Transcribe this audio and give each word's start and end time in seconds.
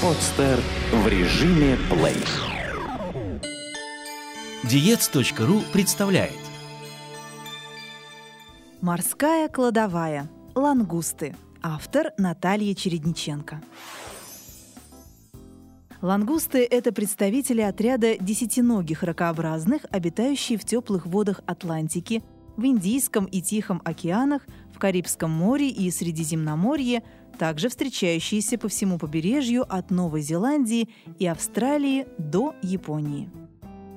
Подстер 0.00 0.60
в 0.92 1.08
режиме 1.08 1.76
плей. 1.90 2.14
Диец.ру 4.62 5.60
представляет 5.72 6.38
Морская 8.80 9.48
кладовая. 9.48 10.30
Лангусты. 10.54 11.34
Автор 11.62 12.12
Наталья 12.16 12.76
Чередниченко. 12.76 13.60
Лангусты– 16.00 16.64
это 16.70 16.92
представители 16.92 17.62
отряда 17.62 18.16
десятиногих 18.18 19.02
ракообразных, 19.02 19.82
обитающие 19.90 20.58
в 20.58 20.64
теплых 20.64 21.06
водах 21.06 21.40
Атлантики, 21.44 22.22
в 22.56 22.64
Индийском 22.64 23.24
и 23.24 23.42
Тихом 23.42 23.82
океанах, 23.84 24.42
в 24.72 24.78
Карибском 24.78 25.32
море 25.32 25.68
и 25.68 25.90
Средиземноморье, 25.90 27.02
также 27.38 27.68
встречающиеся 27.68 28.58
по 28.58 28.68
всему 28.68 28.98
побережью 28.98 29.64
от 29.68 29.90
Новой 29.90 30.20
Зеландии 30.20 30.88
и 31.18 31.26
Австралии 31.26 32.06
до 32.18 32.54
Японии. 32.62 33.30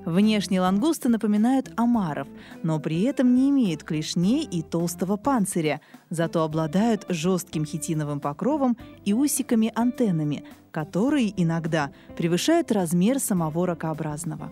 Внешне 0.05 0.59
лангусты 0.59 1.09
напоминают 1.09 1.71
омаров, 1.77 2.27
но 2.63 2.79
при 2.79 3.03
этом 3.03 3.35
не 3.35 3.49
имеют 3.49 3.83
клешней 3.83 4.43
и 4.43 4.63
толстого 4.63 5.15
панциря, 5.15 5.79
зато 6.09 6.43
обладают 6.43 7.05
жестким 7.07 7.65
хитиновым 7.65 8.19
покровом 8.19 8.77
и 9.05 9.13
усиками-антеннами, 9.13 10.43
которые 10.71 11.31
иногда 11.39 11.91
превышают 12.17 12.71
размер 12.71 13.19
самого 13.19 13.67
ракообразного. 13.67 14.51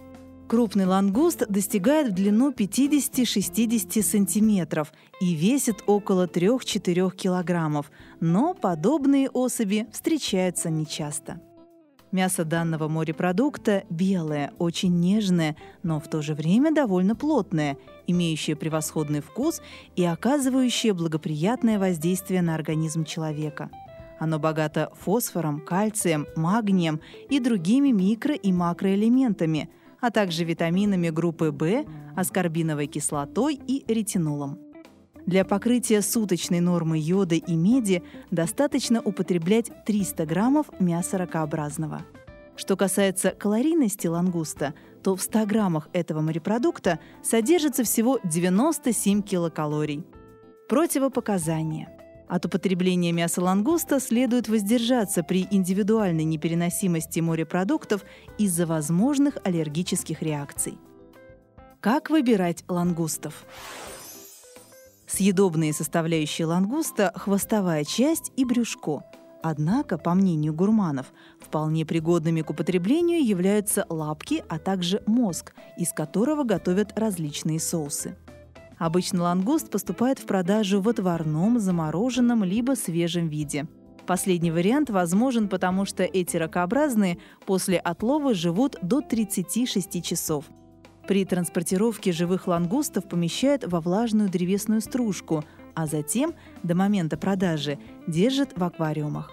Крупный 0.50 0.86
лангуст 0.86 1.48
достигает 1.48 2.08
в 2.08 2.16
длину 2.16 2.50
50-60 2.50 4.02
сантиметров 4.02 4.92
и 5.22 5.36
весит 5.36 5.84
около 5.86 6.26
3-4 6.26 7.16
килограммов, 7.16 7.92
но 8.20 8.56
подобные 8.56 9.30
особи 9.30 9.86
встречаются 9.92 10.72
нечасто. 10.72 11.40
Мясо 12.12 12.46
данного 12.46 12.88
морепродукта 12.88 13.84
белое, 13.92 14.52
очень 14.58 15.00
нежное, 15.00 15.56
но 15.84 16.00
в 16.00 16.08
то 16.08 16.24
же 16.24 16.34
время 16.34 16.74
довольно 16.74 17.16
плотное, 17.16 17.78
имеющее 18.08 18.56
превосходный 18.56 19.22
вкус 19.22 19.62
и 19.96 20.04
оказывающее 20.04 20.94
благоприятное 20.94 21.78
воздействие 21.78 22.42
на 22.42 22.56
организм 22.56 23.06
человека. 23.06 23.70
Оно 24.18 24.40
богато 24.40 24.92
фосфором, 25.00 25.62
кальцием, 25.62 26.26
магнием 26.36 27.02
и 27.30 27.40
другими 27.40 27.90
микро- 27.90 28.36
и 28.36 28.52
макроэлементами– 28.52 29.70
а 30.02 30.12
также 30.12 30.44
витаминами 30.44 31.10
группы 31.10 31.52
В, 31.52 31.86
аскорбиновой 32.16 32.88
кислотой 32.88 33.56
и 33.56 33.84
ретинолом. 33.88 34.60
Для 35.26 35.46
покрытия 35.46 36.02
суточной 36.02 36.60
нормы 36.60 36.98
йода 36.98 37.36
и 37.36 37.56
меди 37.56 38.04
достаточно 38.32 39.02
употреблять 39.02 39.72
300 39.86 40.26
граммов 40.26 40.68
мяса 40.80 41.18
ракообразного. 41.18 42.02
Что 42.56 42.76
касается 42.76 43.32
калорийности 43.32 44.08
лангуста, 44.08 44.74
то 45.04 45.16
в 45.16 45.22
100 45.22 45.46
граммах 45.46 45.88
этого 45.94 46.22
морепродукта 46.22 47.00
содержится 47.24 47.84
всего 47.84 48.20
97 48.24 49.22
килокалорий. 49.22 50.04
Противопоказания– 50.68 51.90
от 52.30 52.46
употребления 52.46 53.12
мяса 53.12 53.42
лангуста 53.42 54.00
следует 54.00 54.48
воздержаться 54.48 55.24
при 55.24 55.48
индивидуальной 55.50 56.24
непереносимости 56.24 57.20
морепродуктов 57.20 58.06
из-за 58.38 58.68
возможных 58.68 59.38
аллергических 59.44 60.22
реакций. 60.22 60.78
Как 61.82 62.12
выбирать 62.12 62.64
лангустов? 62.68 63.46
Съедобные 65.08 65.74
составляющие 65.74 66.46
лангуста– 66.46 67.12
хвостовая 67.16 67.84
часть 67.84 68.32
и 68.36 68.46
брюшко. 68.46 69.04
Однако, 69.42 69.98
по 69.98 70.14
мнению 70.14 70.54
гурманов, 70.54 71.08
вполне 71.40 71.84
пригодными 71.84 72.42
к 72.42 72.50
употреблению 72.52 73.26
являются 73.26 73.88
лапки, 73.90 74.44
а 74.50 74.60
также 74.60 75.02
мозг, 75.08 75.54
из 75.78 75.94
которого 75.94 76.44
готовят 76.44 76.92
различные 76.96 77.60
соусы. 77.60 78.16
Обычно 78.80 79.24
лангуст 79.24 79.70
поступает 79.70 80.20
в 80.20 80.26
продажу 80.26 80.82
в 80.82 80.88
отварном, 80.88 81.60
замороженном 81.60 82.46
либо 82.46 82.76
свежем 82.76 83.28
виде. 83.28 83.68
Последний 84.08 84.52
вариант 84.52 84.90
возможен, 84.90 85.50
потому 85.50 85.86
что 85.86 86.04
эти 86.04 86.38
ракообразные 86.38 87.20
после 87.46 87.78
отлова 87.78 88.34
живут 88.34 88.78
до 88.82 89.02
36 89.02 90.02
часов. 90.02 90.46
При 91.08 91.26
транспортировке 91.26 92.12
живых 92.12 92.48
лангустов 92.48 93.08
помещают 93.08 93.66
во 93.66 93.82
влажную 93.82 94.30
древесную 94.30 94.80
стружку, 94.82 95.44
а 95.76 95.86
затем, 95.86 96.34
до 96.64 96.74
момента 96.74 97.18
продажи, 97.18 97.78
держат 98.08 98.58
в 98.58 98.64
аквариумах. 98.64 99.30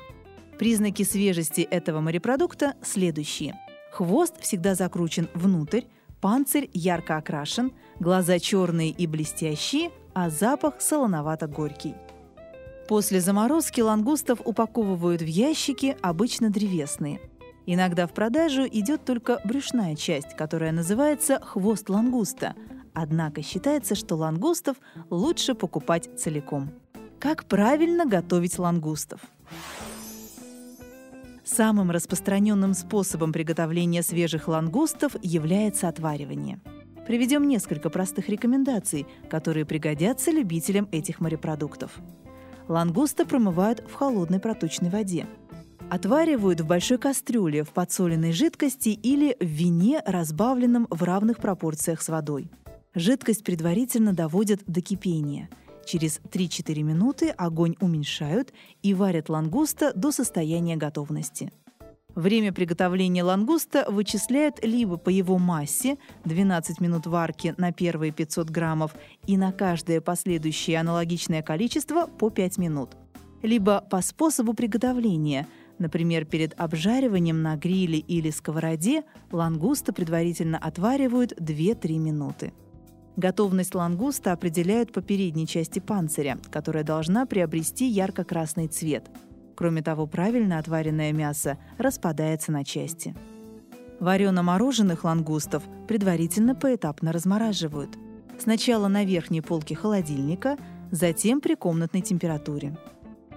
Признаки 0.59 1.05
свежести 1.05 1.61
этого 1.61 2.01
морепродукта 2.01 2.75
следующие. 2.83 3.55
Хвост 3.93 4.41
всегда 4.41 4.75
закручен 4.75 5.29
внутрь, 5.35 5.83
Панцирь 6.27 6.69
ярко 6.73 7.19
окрашен, 7.19 7.73
глаза 8.01 8.41
черные 8.41 8.91
и 8.91 9.07
блестящие, 9.07 9.93
а 10.13 10.29
запах 10.29 10.81
солоновато-горький. 10.81 11.95
После 12.89 13.21
заморозки 13.21 13.81
лангустов 13.81 14.41
упаковывают 14.45 15.23
в 15.23 15.27
ящики, 15.27 15.97
обычно 16.03 16.51
древесные. 16.51 17.21
Иногда 17.65 18.09
в 18.09 18.13
продажу 18.13 18.67
идет 18.67 19.05
только 19.05 19.41
брюшная 19.45 19.95
часть, 19.95 20.35
которая 20.37 20.73
называется 20.73 21.39
хвост 21.39 21.89
лангуста. 21.89 22.57
Однако 22.93 23.41
считается, 23.41 23.95
что 23.95 24.17
лангустов 24.17 24.79
лучше 25.11 25.55
покупать 25.55 26.11
целиком. 26.19 26.73
Как 27.21 27.45
правильно 27.45 28.05
готовить 28.05 28.59
лангустов? 28.59 29.21
Самым 31.47 31.93
распространенным 31.93 32.75
способом 32.75 33.33
приготовления 33.33 34.03
свежих 34.03 34.49
лангустов 34.49 35.13
является 35.23 35.87
отваривание. 35.87 36.59
Приведем 37.07 37.47
несколько 37.47 37.89
простых 37.89 38.29
рекомендаций, 38.29 39.07
которые 39.31 39.65
пригодятся 39.65 40.33
любителям 40.33 40.89
этих 40.91 41.21
морепродуктов. 41.21 41.93
Лангуста 42.67 43.25
промывают 43.25 43.85
в 43.89 43.95
холодной 43.95 44.41
проточной 44.41 44.91
воде. 44.91 45.29
Отваривают 45.89 46.63
в 46.63 46.67
большой 46.67 46.99
кастрюле 46.99 47.63
в 47.63 47.69
подсоленной 47.71 48.33
жидкости 48.33 48.89
или 48.89 49.37
в 49.39 49.47
вине, 49.47 50.03
разбавленном 50.05 50.89
в 50.91 51.01
равных 51.05 51.39
пропорциях 51.39 52.03
с 52.03 52.09
водой. 52.09 52.51
Жидкость 52.93 53.45
предварительно 53.45 54.13
доводят 54.13 54.63
до 54.67 54.81
кипения– 54.81 55.49
Через 55.87 56.21
3-4 56.21 56.83
минуты 56.83 57.31
огонь 57.31 57.77
уменьшают 57.81 58.53
и 58.83 58.93
варят 58.93 59.29
лангуста 59.29 59.93
до 59.95 60.11
состояния 60.11 60.77
готовности. 60.77 61.53
Время 62.15 62.53
приготовления 62.53 63.23
лангуста 63.23 63.87
вычисляют 63.89 64.65
либо 64.65 64.97
по 64.97 65.11
его 65.11 65.39
массе 65.39 65.97
12 66.25 66.81
минут 66.81 67.07
варки 67.07 67.55
на 67.57 67.73
первые 67.73 68.11
500 68.11 68.51
граммов 68.51 68.95
и 69.27 69.37
на 69.37 69.53
каждое 69.53 70.01
последующее 70.01 70.81
аналогичное 70.81 71.43
количество 71.43 72.07
по 72.07 72.31
5 72.31 72.59
минут, 72.59 72.97
либо 73.43 73.81
по 73.81 74.03
способу 74.03 74.55
приготовления– 74.55 75.47
Например, 75.79 76.25
перед 76.25 76.59
обжариванием 76.59 77.43
на 77.43 77.57
гриле 77.57 77.99
или 77.99 78.31
сковороде 78.31 79.05
лангуста 79.31 79.93
предварительно 79.93 80.59
отваривают 80.59 81.33
2-3 81.33 81.99
минуты. 81.99 82.53
Готовность 83.17 83.75
лангуста 83.75 84.33
определяют 84.33 84.93
по 84.93 85.01
передней 85.01 85.47
части 85.47 85.79
панциря, 85.79 86.39
которая 86.51 86.85
должна 86.85 87.25
приобрести 87.25 87.87
ярко-красный 87.87 88.69
цвет. 88.69 89.11
Кроме 89.55 89.83
того, 89.83 90.07
правильно 90.07 90.59
отваренное 90.59 91.13
мясо 91.13 91.57
распадается 91.79 92.53
на 92.53 92.63
части. 92.63 93.17
Варено-мороженых 94.01 95.05
лангустов 95.05 95.63
предварительно 95.89 96.55
поэтапно 96.55 97.11
размораживают. 97.11 97.97
Сначала 98.39 98.89
на 98.89 99.03
верхней 99.07 99.41
полке 99.41 99.75
холодильника, 99.75 100.59
затем 100.91 101.41
при 101.41 101.55
комнатной 101.55 102.03
температуре. 102.03 102.77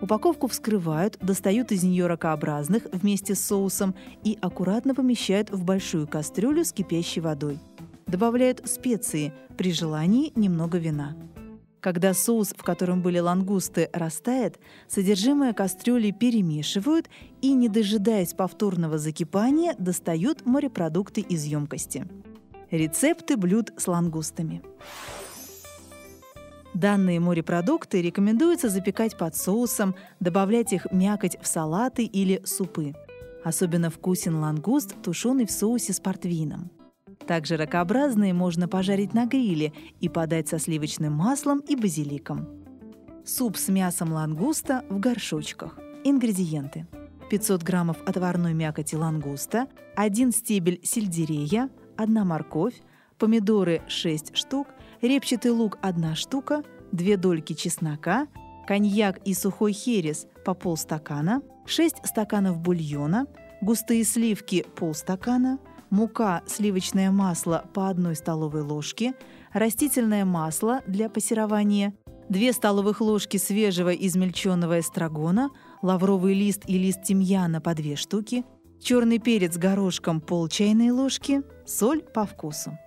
Упаковку 0.02 0.48
вскрывают, 0.48 1.18
достают 1.22 1.72
из 1.72 1.84
нее 1.84 2.08
ракообразных 2.08 2.84
вместе 2.92 3.34
с 3.34 3.40
соусом 3.40 3.96
и 4.26 4.38
аккуратно 4.42 4.94
помещают 4.94 5.52
в 5.52 5.64
большую 5.64 6.06
кастрюлю 6.06 6.66
с 6.66 6.74
кипящей 6.74 7.22
водой– 7.22 7.60
добавляют 8.10 8.68
специи, 8.68 9.34
при 9.58 9.72
желании 9.72 10.32
немного 10.36 10.78
вина. 10.78 11.16
Когда 11.80 12.14
соус, 12.14 12.54
в 12.58 12.64
котором 12.64 13.02
были 13.02 13.20
лангусты, 13.20 13.90
растает, 13.94 14.60
содержимое 14.88 15.54
кастрюли 15.54 16.12
перемешивают 16.12 17.10
и, 17.42 17.54
не 17.54 17.70
дожидаясь 17.70 18.34
повторного 18.34 18.98
закипания, 18.98 19.76
достают 19.78 20.46
морепродукты 20.46 21.22
из 21.22 21.46
емкости. 21.46 22.06
Рецепты 22.70 23.38
блюд 23.38 23.72
с 23.78 23.88
лангустами. 23.88 24.62
Данные 26.74 27.20
морепродукты 27.20 28.02
рекомендуется 28.02 28.70
запекать 28.70 29.18
под 29.18 29.36
соусом, 29.36 29.96
добавлять 30.20 30.74
их 30.74 30.88
мякоть 30.92 31.38
в 31.42 31.48
салаты 31.48 32.04
или 32.04 32.42
супы. 32.46 32.94
Особенно 33.44 33.90
вкусен 33.90 34.36
лангуст, 34.36 35.02
тушеный 35.02 35.46
в 35.46 35.52
соусе 35.52 35.94
с 35.94 36.00
портвейном. 36.00 36.70
Также 37.28 37.58
ракообразные 37.58 38.34
можно 38.34 38.68
пожарить 38.68 39.14
на 39.14 39.26
гриле 39.26 39.74
и 40.00 40.10
подать 40.10 40.48
со 40.48 40.60
сливочным 40.60 41.14
маслом 41.14 41.60
и 41.60 41.76
базиликом. 41.76 42.48
Суп 43.26 43.58
с 43.58 43.68
мясом 43.68 44.12
лангуста 44.12 44.84
в 44.90 45.00
горшочках. 45.00 45.78
Ингредиенты. 46.04 46.88
500 47.30 47.62
граммов 47.62 47.98
отварной 48.06 48.54
мякоти 48.54 48.96
лангуста, 48.96 49.68
1 49.96 50.32
стебель 50.32 50.80
сельдерея, 50.84 51.70
1 51.98 52.26
морковь, 52.26 52.82
помидоры 53.20 53.84
6 53.88 54.36
штук, 54.36 54.68
репчатый 55.02 55.52
лук 55.52 55.78
1 55.82 56.16
штука, 56.16 56.64
2 56.92 57.18
дольки 57.18 57.54
чеснока, 57.54 58.28
коньяк 58.68 59.20
и 59.26 59.34
сухой 59.34 59.74
херес 59.74 60.26
по 60.44 60.54
полстакана, 60.54 61.42
6 61.66 62.06
стаканов 62.06 62.60
бульона, 62.60 63.28
густые 63.62 64.04
сливки 64.04 64.66
полстакана, 64.76 65.60
мука, 65.90 66.42
сливочное 66.48 67.12
масло 67.12 67.66
по 67.74 67.90
1 67.90 68.16
столовой 68.16 68.62
ложке, 68.62 69.14
растительное 69.54 70.26
масло 70.26 70.82
для 70.88 71.10
пассерования, 71.10 71.94
2 72.30 72.54
столовых 72.54 73.02
ложки 73.02 73.38
свежего 73.38 73.94
измельченного 73.94 74.80
эстрагона, 74.80 75.50
лавровый 75.82 76.34
лист 76.34 76.64
и 76.68 76.78
лист 76.78 77.04
тимьяна 77.04 77.62
по 77.62 77.74
2 77.74 77.96
штуки, 77.96 78.46
черный 78.82 79.20
перец 79.20 79.58
горошком 79.58 80.22
пол 80.22 80.48
чайной 80.48 80.92
ложки, 80.92 81.42
соль 81.66 82.02
по 82.02 82.26
вкусу. 82.26 82.78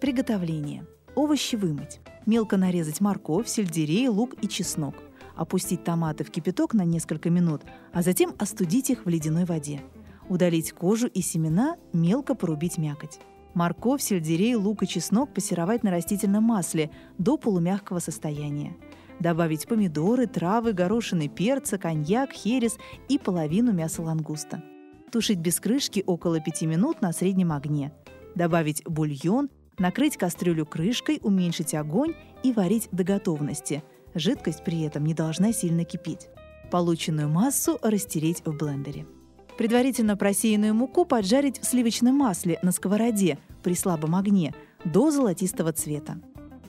Приготовление. 0.00 0.86
Овощи 1.14 1.56
вымыть. 1.56 2.00
Мелко 2.26 2.56
нарезать 2.56 3.00
морковь, 3.00 3.48
сельдерей, 3.48 4.08
лук 4.08 4.34
и 4.42 4.48
чеснок. 4.48 4.94
Опустить 5.34 5.84
томаты 5.84 6.24
в 6.24 6.30
кипяток 6.30 6.74
на 6.74 6.82
несколько 6.82 7.30
минут, 7.30 7.62
а 7.92 8.02
затем 8.02 8.34
остудить 8.38 8.90
их 8.90 9.04
в 9.04 9.08
ледяной 9.08 9.44
воде. 9.44 9.82
Удалить 10.28 10.72
кожу 10.72 11.06
и 11.06 11.20
семена, 11.20 11.76
мелко 11.92 12.34
порубить 12.34 12.78
мякоть. 12.78 13.20
Морковь, 13.54 14.02
сельдерей, 14.02 14.54
лук 14.54 14.82
и 14.82 14.86
чеснок 14.86 15.32
пассеровать 15.32 15.82
на 15.82 15.90
растительном 15.90 16.44
масле 16.44 16.90
до 17.16 17.38
полумягкого 17.38 18.00
состояния. 18.00 18.76
Добавить 19.20 19.66
помидоры, 19.66 20.26
травы, 20.26 20.72
горошины 20.72 21.28
перца, 21.28 21.78
коньяк, 21.78 22.32
херес 22.32 22.76
и 23.08 23.18
половину 23.18 23.72
мяса 23.72 24.02
лангуста. 24.02 24.62
Тушить 25.10 25.38
без 25.38 25.58
крышки 25.60 26.02
около 26.06 26.40
5 26.40 26.62
минут 26.62 27.00
на 27.00 27.12
среднем 27.12 27.52
огне. 27.52 27.92
Добавить 28.34 28.82
бульон, 28.84 29.48
накрыть 29.78 30.18
кастрюлю 30.18 30.66
крышкой, 30.66 31.20
уменьшить 31.22 31.74
огонь 31.74 32.14
и 32.42 32.52
варить 32.52 32.88
до 32.92 33.04
готовности. 33.04 33.82
Жидкость 34.14 34.64
при 34.64 34.82
этом 34.82 35.04
не 35.04 35.14
должна 35.14 35.52
сильно 35.52 35.84
кипеть. 35.84 36.28
Полученную 36.70 37.28
массу 37.28 37.78
растереть 37.82 38.42
в 38.44 38.54
блендере. 38.54 39.06
Предварительно 39.56 40.16
просеянную 40.16 40.74
муку 40.74 41.04
поджарить 41.04 41.60
в 41.60 41.64
сливочном 41.64 42.14
масле 42.14 42.58
на 42.62 42.72
сковороде 42.72 43.38
при 43.62 43.74
слабом 43.74 44.14
огне 44.14 44.54
до 44.84 45.10
золотистого 45.10 45.72
цвета. 45.72 46.20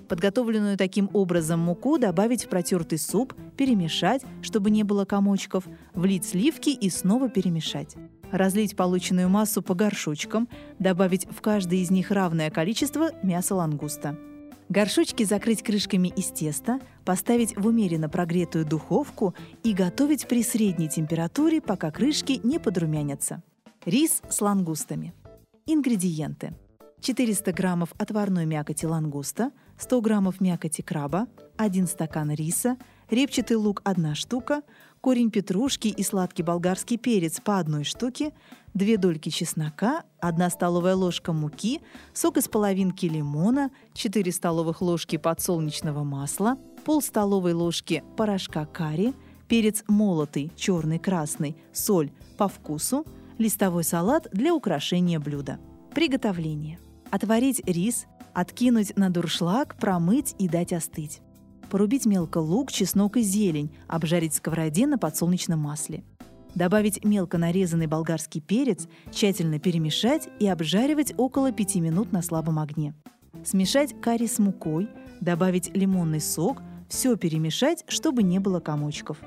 Подготовленную 0.07 0.77
таким 0.77 1.09
образом 1.11 1.59
муку 1.59 1.97
добавить 1.97 2.45
в 2.45 2.47
протертый 2.47 2.97
суп, 2.97 3.33
перемешать, 3.57 4.23
чтобы 4.41 4.69
не 4.71 4.83
было 4.83 5.03
комочков, 5.03 5.65
влить 5.93 6.25
сливки 6.25 6.69
и 6.69 6.89
снова 6.89 7.29
перемешать. 7.29 7.95
Разлить 8.31 8.77
полученную 8.77 9.27
массу 9.27 9.61
по 9.61 9.73
горшочкам, 9.73 10.47
добавить 10.79 11.27
в 11.29 11.41
каждый 11.41 11.79
из 11.79 11.91
них 11.91 12.11
равное 12.11 12.49
количество 12.49 13.09
мяса 13.21 13.55
лангуста. 13.55 14.17
Горшочки 14.69 15.23
закрыть 15.23 15.63
крышками 15.63 16.09
из 16.09 16.27
теста, 16.27 16.79
поставить 17.05 17.55
в 17.55 17.65
умеренно 17.67 18.09
прогретую 18.09 18.65
духовку 18.65 19.33
и 19.63 19.73
готовить 19.73 20.27
при 20.27 20.43
средней 20.43 20.89
температуре, 20.89 21.61
пока 21.61 21.89
крышки 21.89 22.41
не 22.43 22.59
подрумянятся. 22.59 23.41
Рис 23.85 24.21
с 24.29 24.41
лангустами. 24.41 25.13
Ингредиенты. 25.65 26.53
400 26.99 27.53
граммов 27.53 27.93
отварной 27.97 28.45
мякоти 28.45 28.85
лангуста, 28.85 29.51
100 29.77 30.01
граммов 30.01 30.41
мякоти 30.41 30.81
краба, 30.81 31.27
1 31.55 31.87
стакан 31.87 32.31
риса, 32.31 32.75
репчатый 33.09 33.57
лук 33.57 33.81
1 33.83 34.15
штука, 34.15 34.61
корень 35.01 35.31
петрушки 35.31 35.87
и 35.87 36.03
сладкий 36.03 36.43
болгарский 36.43 36.97
перец 36.97 37.39
по 37.39 37.59
одной 37.59 37.83
штуке, 37.83 38.33
2 38.73 38.97
дольки 38.97 39.29
чеснока, 39.29 40.03
1 40.19 40.49
столовая 40.51 40.95
ложка 40.95 41.33
муки, 41.33 41.81
сок 42.13 42.37
из 42.37 42.47
половинки 42.47 43.05
лимона, 43.05 43.71
4 43.93 44.31
столовых 44.31 44.81
ложки 44.81 45.17
подсолнечного 45.17 46.03
масла, 46.03 46.57
пол 46.85 47.01
столовой 47.01 47.53
ложки 47.53 48.03
порошка 48.15 48.65
карри, 48.65 49.13
перец 49.47 49.83
молотый, 49.87 50.51
черный, 50.55 50.99
красный, 50.99 51.55
соль 51.71 52.11
по 52.37 52.47
вкусу, 52.47 53.05
листовой 53.37 53.83
салат 53.83 54.27
для 54.31 54.53
украшения 54.53 55.19
блюда. 55.19 55.59
Приготовление. 55.93 56.79
Отварить 57.09 57.65
рис, 57.65 58.05
откинуть 58.33 58.95
на 58.97 59.09
дуршлаг, 59.09 59.77
промыть 59.79 60.35
и 60.37 60.47
дать 60.47 60.73
остыть. 60.73 61.21
Порубить 61.69 62.05
мелко 62.05 62.37
лук, 62.37 62.71
чеснок 62.71 63.17
и 63.17 63.21
зелень, 63.21 63.71
обжарить 63.87 64.33
в 64.33 64.37
сковороде 64.37 64.87
на 64.87 64.97
подсолнечном 64.97 65.59
масле. 65.59 66.03
Добавить 66.55 67.03
мелко 67.03 67.37
нарезанный 67.37 67.87
болгарский 67.87 68.41
перец, 68.41 68.87
тщательно 69.11 69.59
перемешать 69.59 70.29
и 70.39 70.47
обжаривать 70.47 71.13
около 71.17 71.51
5 71.51 71.75
минут 71.75 72.11
на 72.11 72.21
слабом 72.21 72.57
огне. 72.59 72.95
Смешать 73.43 73.99
карри 74.01 74.27
с 74.27 74.39
мукой, 74.39 74.89
добавить 75.19 75.75
лимонный 75.75 76.21
сок, 76.21 76.61
все 76.87 77.15
перемешать, 77.17 77.83
чтобы 77.87 78.23
не 78.23 78.39
было 78.39 78.59
комочков. 78.59 79.17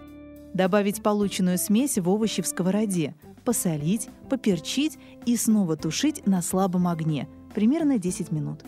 Добавить 0.55 1.03
полученную 1.03 1.59
смесь 1.59 1.99
в 1.99 2.09
овощи 2.09 2.43
в 2.43 2.47
сковороде, 2.47 3.15
посолить, 3.45 4.09
поперчить 4.29 4.99
и 5.27 5.37
снова 5.37 5.77
тушить 5.77 6.27
на 6.27 6.43
слабом 6.43 6.89
огне, 6.89 7.29
примерно 7.55 7.99
10 7.99 8.33
минут. 8.33 8.65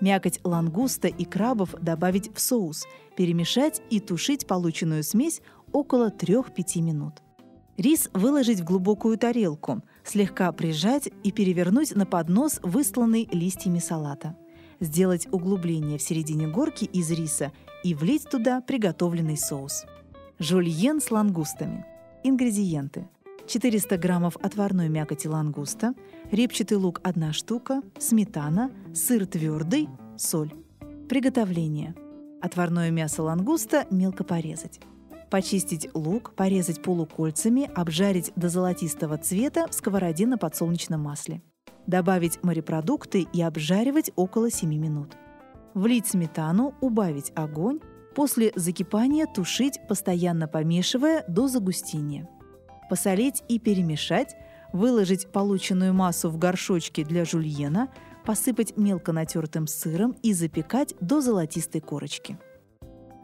Мякоть 0.00 0.40
лангуста 0.44 1.08
и 1.08 1.24
крабов 1.24 1.74
добавить 1.80 2.34
в 2.34 2.40
соус, 2.40 2.86
перемешать 3.16 3.80
и 3.90 4.00
тушить 4.00 4.46
полученную 4.46 5.02
смесь 5.02 5.40
около 5.72 6.10
3-5 6.10 6.80
минут. 6.80 7.14
Рис 7.76 8.08
выложить 8.12 8.60
в 8.60 8.64
глубокую 8.64 9.18
тарелку, 9.18 9.82
слегка 10.04 10.52
прижать 10.52 11.08
и 11.24 11.32
перевернуть 11.32 11.94
на 11.96 12.06
поднос, 12.06 12.60
выстланный 12.62 13.28
листьями 13.32 13.80
салата. 13.80 14.36
Сделать 14.78 15.26
углубление 15.32 15.98
в 15.98 16.02
середине 16.02 16.46
горки 16.46 16.84
из 16.84 17.10
риса 17.10 17.52
и 17.82 17.94
влить 17.94 18.28
туда 18.28 18.60
приготовленный 18.60 19.36
соус. 19.36 19.84
Жульен 20.38 21.00
с 21.00 21.10
лангустами. 21.10 21.86
Ингредиенты. 22.22 23.08
400 23.46 23.98
граммов 23.98 24.36
отварной 24.40 24.88
мякоти 24.88 25.28
лангуста, 25.28 25.94
репчатый 26.30 26.78
лук 26.78 27.00
1 27.02 27.32
штука, 27.32 27.82
сметана, 27.98 28.70
сыр 28.94 29.26
твердый, 29.26 29.88
соль. 30.16 30.52
Приготовление. 31.08 31.94
Отварное 32.40 32.90
мясо 32.90 33.22
лангуста 33.22 33.86
мелко 33.90 34.24
порезать. 34.24 34.80
Почистить 35.30 35.88
лук, 35.94 36.34
порезать 36.34 36.82
полукольцами, 36.82 37.70
обжарить 37.74 38.32
до 38.36 38.48
золотистого 38.48 39.18
цвета 39.18 39.66
в 39.68 39.74
сковороде 39.74 40.26
на 40.26 40.38
подсолнечном 40.38 41.00
масле. 41.00 41.42
Добавить 41.86 42.42
морепродукты 42.42 43.26
и 43.32 43.42
обжаривать 43.42 44.10
около 44.16 44.50
7 44.50 44.70
минут. 44.70 45.16
Влить 45.74 46.06
сметану, 46.06 46.74
убавить 46.80 47.32
огонь, 47.34 47.80
после 48.14 48.52
закипания 48.54 49.26
тушить, 49.26 49.80
постоянно 49.88 50.46
помешивая 50.46 51.24
до 51.28 51.48
загустения 51.48 52.28
посолить 52.88 53.42
и 53.48 53.58
перемешать, 53.58 54.36
выложить 54.72 55.30
полученную 55.30 55.94
массу 55.94 56.30
в 56.30 56.38
горшочки 56.38 57.04
для 57.04 57.24
жульена, 57.24 57.88
посыпать 58.24 58.76
мелко 58.76 59.12
натертым 59.12 59.66
сыром 59.66 60.16
и 60.22 60.32
запекать 60.32 60.94
до 61.00 61.20
золотистой 61.20 61.80
корочки. 61.80 62.38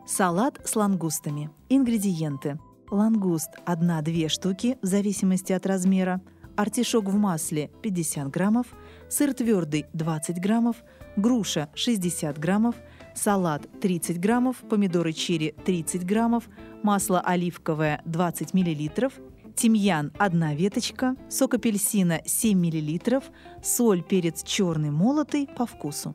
Салат 0.07 0.61
с 0.65 0.77
лангустами. 0.77 1.51
Ингредиенты. 1.69 2.59
Лангуст 2.91 3.51
1-2 3.67 4.29
штуки 4.29 4.77
в 4.83 4.87
зависимости 4.87 5.53
от 5.53 5.65
размера, 5.65 6.21
артишок 6.57 7.05
в 7.05 7.17
масле 7.17 7.71
50 7.83 8.29
граммов, 8.29 8.67
сыр 9.09 9.33
твердый 9.33 9.87
20 9.93 10.41
граммов, 10.41 10.77
груша 11.17 11.69
60 11.75 12.37
граммов, 12.39 12.75
салат 13.15 13.69
30 13.81 14.19
граммов, 14.19 14.57
помидоры 14.69 15.13
черри 15.13 15.55
30 15.65 16.05
граммов, 16.05 16.49
масло 16.83 17.21
оливковое 17.21 18.03
20 18.05 18.55
миллилитров, 18.55 19.13
тимьян– 19.55 20.13
одна 20.19 20.55
веточка, 20.55 21.17
сок 21.29 21.55
апельсина– 21.55 22.21
7 22.25 22.59
мл, 22.59 23.23
соль, 23.63 24.03
перец 24.03 24.43
черный 24.43 24.91
молотый 24.91 25.47
по 25.47 25.67
вкусу. 25.67 26.15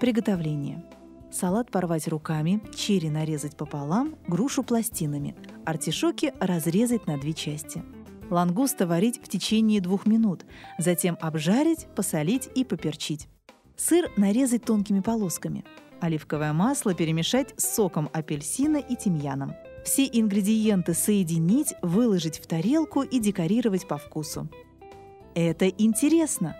Приготовление. 0.00 0.84
Салат 1.32 1.70
порвать 1.70 2.06
руками, 2.08 2.62
черри 2.76 3.10
нарезать 3.10 3.56
пополам, 3.56 4.14
грушу 4.28 4.62
пластинами, 4.62 5.34
артишоки 5.64 6.32
разрезать 6.38 7.06
на 7.06 7.18
две 7.18 7.32
части. 7.32 7.82
Лангуста 8.30 8.86
варить 8.86 9.20
в 9.22 9.28
течение 9.28 9.80
двух 9.80 10.06
минут, 10.06 10.44
затем 10.78 11.18
обжарить, 11.20 11.86
посолить 11.96 12.48
и 12.54 12.64
поперчить. 12.64 13.28
Сыр 13.76 14.10
нарезать 14.16 14.64
тонкими 14.64 15.00
полосками. 15.00 15.64
Оливковое 16.00 16.52
масло 16.52 16.94
перемешать 16.94 17.54
с 17.56 17.74
соком 17.74 18.08
апельсина 18.12 18.76
и 18.76 18.94
тимьяном. 18.94 19.54
Все 19.84 20.08
ингредиенты 20.10 20.94
соединить, 20.94 21.74
выложить 21.82 22.38
в 22.38 22.46
тарелку 22.46 23.02
и 23.02 23.20
декорировать 23.20 23.86
по 23.86 23.98
вкусу. 23.98 24.48
Это 25.34 25.68
интересно! 25.68 26.56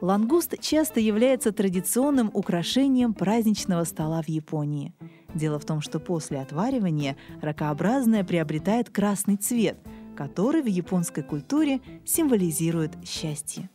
Лангуст 0.00 0.60
часто 0.60 1.00
является 1.00 1.50
традиционным 1.50 2.30
украшением 2.32 3.14
праздничного 3.14 3.82
стола 3.82 4.22
в 4.22 4.28
Японии. 4.28 4.94
Дело 5.34 5.58
в 5.58 5.64
том, 5.64 5.80
что 5.80 5.98
после 5.98 6.40
отваривания 6.40 7.16
ракообразное 7.42 8.22
приобретает 8.22 8.90
красный 8.90 9.36
цвет, 9.36 9.76
который 10.16 10.62
в 10.62 10.66
японской 10.66 11.22
культуре 11.22 11.80
символизирует 12.04 12.92
счастье. 13.04 13.70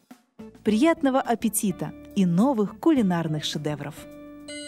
Приятного 0.64 1.20
аппетита 1.20 1.94
и 2.16 2.26
новых 2.26 2.80
кулинарных 2.80 3.44
шедевров! 3.44 3.96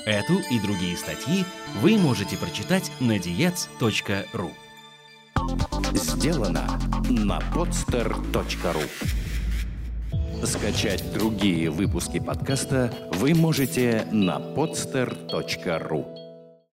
Эту 0.06 0.38
и 0.52 0.60
другие 0.60 0.96
статьи 0.98 1.46
вы 1.82 1.98
можете 1.98 2.38
прочитать 2.38 2.92
на 3.00 3.18
diets.ru 3.18 4.52
Сделано 5.94 6.80
на 7.10 7.40
podster.ru 7.54 8.88
Скачать 10.46 11.12
другие 11.12 11.72
выпуски 11.72 12.20
подкаста 12.20 12.94
вы 13.14 13.34
можете 13.34 14.08
на 14.12 14.38
podster.ru 14.38 16.25